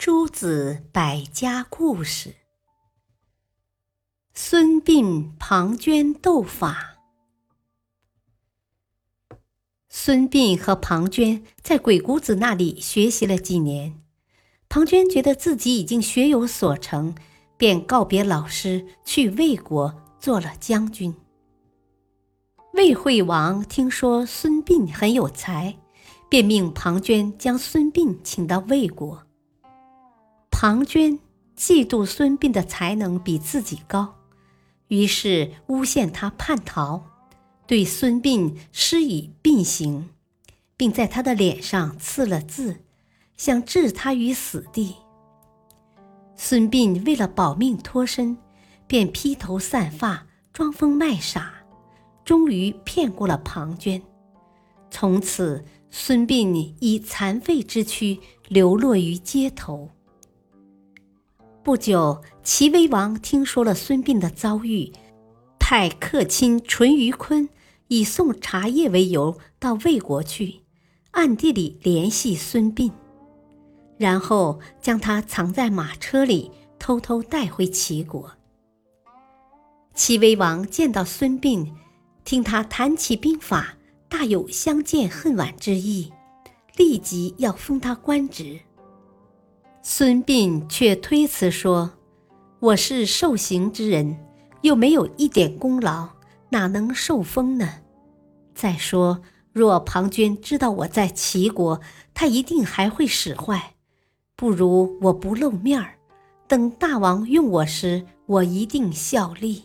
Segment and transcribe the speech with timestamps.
[0.00, 2.34] 诸子百家故事：
[4.32, 6.96] 孙膑、庞涓斗法。
[9.90, 14.00] 孙膑和庞涓在鬼谷子那里学习了几年，
[14.70, 17.14] 庞涓觉得自己已经学有所成，
[17.58, 21.14] 便告别老师，去魏国做了将军。
[22.72, 25.76] 魏惠王听说孙膑很有才，
[26.30, 29.26] 便命庞涓将孙膑请到魏国。
[30.62, 31.18] 庞涓
[31.56, 34.14] 嫉妒孙膑的才能比自己高，
[34.88, 37.02] 于是诬陷他叛逃，
[37.66, 40.10] 对孙膑施以膑刑，
[40.76, 42.82] 并在他的脸上刺了字，
[43.38, 44.96] 想置他于死地。
[46.36, 48.36] 孙膑为了保命脱身，
[48.86, 51.54] 便披头散发，装疯卖傻，
[52.22, 54.02] 终于骗过了庞涓。
[54.90, 59.88] 从此，孙膑以残废之躯流落于街头。
[61.70, 64.92] 不久，齐威王听说了孙膑的遭遇，
[65.60, 67.48] 派客卿淳于髡
[67.86, 70.62] 以送茶叶为由到魏国去，
[71.12, 72.90] 暗地里联系孙膑，
[73.98, 78.32] 然后将他藏在马车里，偷偷带回齐国。
[79.94, 81.70] 齐威王见到孙膑，
[82.24, 83.76] 听他谈起兵法，
[84.08, 86.12] 大有相见恨晚之意，
[86.76, 88.58] 立即要封他官职。
[89.82, 91.90] 孙膑却推辞说
[92.60, 94.18] ：“我是受刑之人，
[94.60, 96.10] 又没有一点功劳，
[96.50, 97.76] 哪能受封呢？
[98.54, 99.22] 再说，
[99.54, 101.80] 若庞涓知道我在齐国，
[102.12, 103.74] 他一定还会使坏。
[104.36, 105.94] 不如我不露面儿，
[106.46, 109.64] 等大王用我时，我一定效力。”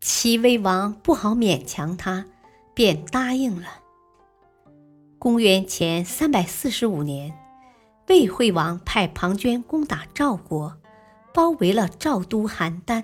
[0.00, 2.26] 齐威王不好勉强他，
[2.74, 3.68] 便答应了。
[5.20, 7.32] 公元前三百四十五年。
[8.12, 10.76] 魏惠王派庞涓攻打赵国，
[11.32, 13.02] 包围了赵都邯郸。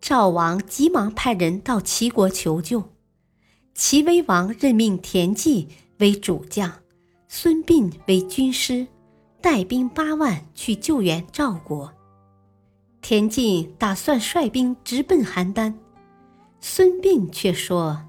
[0.00, 2.82] 赵王急忙派人到齐国求救，
[3.74, 6.72] 齐威王任命田忌为主将，
[7.28, 8.86] 孙膑为军师，
[9.42, 11.92] 带兵八万去救援赵国。
[13.02, 15.74] 田忌打算率兵直奔邯郸，
[16.58, 18.00] 孙膑却说：“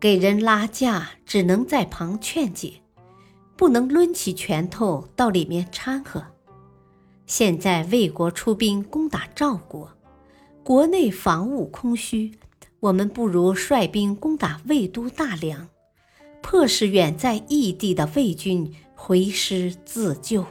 [0.00, 2.82] 给人拉架，只能在旁劝解。”
[3.56, 6.22] 不能抡起拳头到里面掺和。
[7.26, 9.90] 现在魏国出兵攻打赵国，
[10.62, 12.32] 国内防务空虚，
[12.80, 15.68] 我们不如率兵攻打魏都大梁，
[16.42, 20.44] 迫使远在异地的魏军回师自救。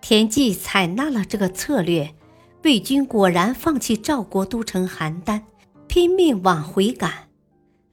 [0.00, 2.14] 田忌采纳了这个策略，
[2.62, 5.40] 魏军果然放弃赵国都城邯郸，
[5.88, 7.28] 拼命往回赶，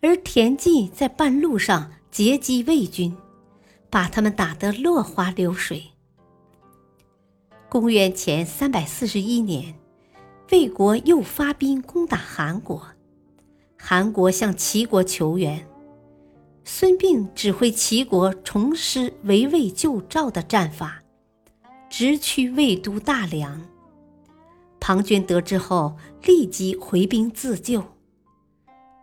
[0.02, 3.16] 而田忌在半路上截击魏军。
[3.92, 5.84] 把他们打得落花流水。
[7.70, 9.76] 公元前三百四十一年，
[10.52, 12.82] 魏国又发兵攻打韩国，
[13.78, 15.68] 韩国向齐国求援。
[16.64, 21.02] 孙膑指挥齐国重施围魏救赵的战法，
[21.90, 23.62] 直趋魏都大梁。
[24.80, 27.84] 庞涓得知后，立即回兵自救。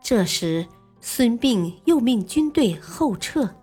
[0.02, 0.66] 这时，
[1.00, 3.54] 孙膑又命军队后撤。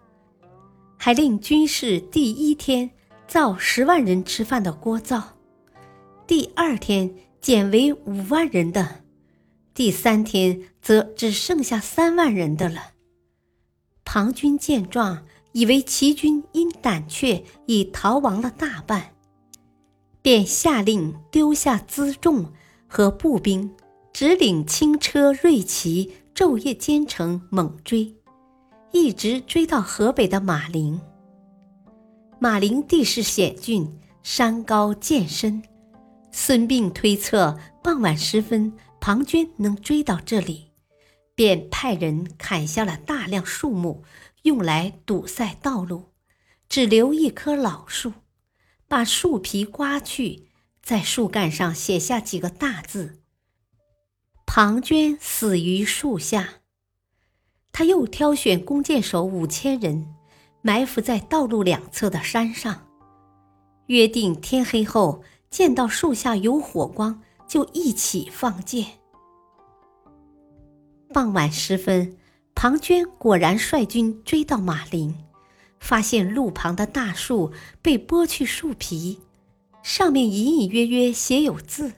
[1.06, 2.90] 还令军士第一天
[3.28, 5.38] 造十万人吃饭的锅灶，
[6.26, 9.04] 第二天减为五万人的，
[9.76, 12.94] 第三天则只剩下三万人的了。
[14.04, 19.14] 庞军见状，以为齐军因胆怯已逃亡了大半，
[20.24, 22.52] 便下令丢下辎重
[22.88, 23.76] 和步兵，
[24.12, 28.12] 只领轻车锐骑，昼夜兼程猛追。
[28.96, 31.02] 一直追到河北的马陵。
[32.40, 35.62] 马陵地势险峻，山高涧深。
[36.32, 40.72] 孙膑推测傍晚时分庞涓能追到这里，
[41.36, 44.06] 便派人砍下了大量树木，
[44.44, 46.14] 用来堵塞道路，
[46.70, 48.14] 只留一棵老树，
[48.88, 50.48] 把树皮刮去，
[50.82, 53.20] 在树干上写下几个大字
[54.48, 56.62] ：“庞涓死于树下。”
[57.78, 60.08] 他又挑选弓箭手五千人，
[60.62, 62.88] 埋伏在道路两侧的山上，
[63.88, 68.86] 约定天黑后见到树下有火光，就一起放箭。
[71.14, 72.16] 傍晚时分，
[72.56, 75.14] 庞涓果然率军追到马陵，
[75.78, 77.52] 发现路旁的大树
[77.82, 79.20] 被剥去树皮，
[79.84, 81.92] 上面隐隐约约写有字，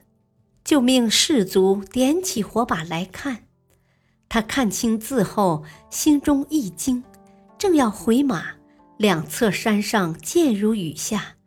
[0.63, 3.43] 就命士卒点起火把来看。
[4.29, 7.03] 他看清字后，心中一惊，
[7.57, 8.55] 正要回马，
[8.97, 11.37] 两侧山上箭如雨下，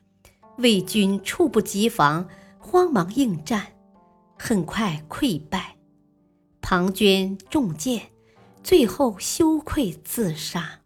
[0.59, 2.29] 魏军猝不及防，
[2.59, 3.75] 慌忙应战，
[4.39, 5.77] 很快溃败。
[6.63, 8.11] 庞涓中箭，
[8.63, 10.81] 最后羞愧自杀。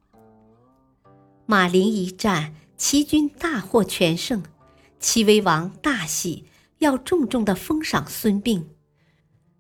[1.47, 4.43] 马陵一战，齐军大获全胜，
[4.99, 6.47] 齐威王大喜，
[6.79, 8.65] 要重重的封赏孙膑。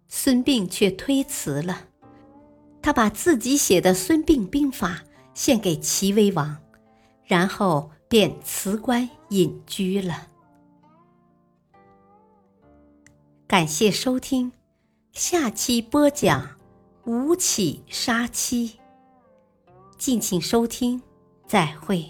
[0.09, 1.89] 孙膑却推辞了，
[2.85, 6.55] 他把自己写的《孙膑兵法》献给齐威王，
[7.25, 10.29] 然后便辞官隐居了。
[13.47, 14.53] 感谢收听，
[15.13, 16.47] 下期播讲
[17.07, 18.79] 吴起杀妻。
[19.97, 21.01] 敬请收听，
[21.47, 22.07] 再会。